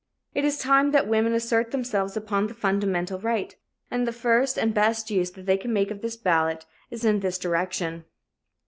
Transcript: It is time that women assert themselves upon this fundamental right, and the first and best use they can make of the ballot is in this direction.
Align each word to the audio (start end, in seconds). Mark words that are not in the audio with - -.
It 0.33 0.43
is 0.45 0.57
time 0.57 0.93
that 0.93 1.07
women 1.07 1.31
assert 1.33 1.69
themselves 1.69 2.17
upon 2.17 2.47
this 2.47 2.57
fundamental 2.57 3.19
right, 3.19 3.55
and 3.91 4.07
the 4.07 4.11
first 4.11 4.57
and 4.57 4.73
best 4.73 5.11
use 5.11 5.29
they 5.29 5.57
can 5.57 5.71
make 5.71 5.91
of 5.91 6.01
the 6.01 6.17
ballot 6.23 6.65
is 6.89 7.05
in 7.05 7.19
this 7.19 7.37
direction. 7.37 8.05